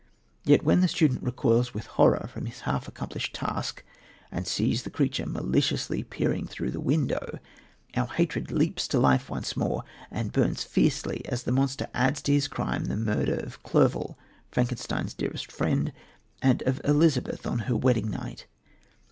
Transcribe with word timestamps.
Yet 0.43 0.63
when 0.63 0.81
the 0.81 0.87
student 0.87 1.21
recoils 1.21 1.75
with 1.75 1.85
horror 1.85 2.27
from 2.33 2.47
his 2.47 2.61
half 2.61 2.87
accomplished 2.87 3.35
task 3.35 3.83
and 4.31 4.47
sees 4.47 4.81
the 4.81 4.89
creature 4.89 5.27
maliciously 5.27 6.01
peering 6.01 6.47
through 6.47 6.71
the 6.71 6.79
window, 6.81 7.37
our 7.95 8.07
hatred 8.07 8.51
leaps 8.51 8.87
to 8.87 8.99
life 8.99 9.29
once 9.29 9.55
more 9.55 9.83
and 10.09 10.31
burns 10.31 10.63
fiercely 10.63 11.23
as 11.29 11.43
the 11.43 11.51
monster 11.51 11.85
adds 11.93 12.19
to 12.23 12.33
his 12.33 12.47
crimes 12.47 12.87
the 12.87 12.97
murder 12.97 13.35
of 13.35 13.61
Clerval, 13.61 14.17
Frankenstein's 14.49 15.13
dearest 15.13 15.51
friend, 15.51 15.93
and 16.41 16.63
of 16.63 16.81
Elizabeth 16.83 17.45
on 17.45 17.59
her 17.69 17.75
wedding 17.75 18.09
night. 18.09 18.47